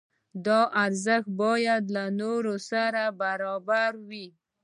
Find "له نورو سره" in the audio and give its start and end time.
1.95-3.01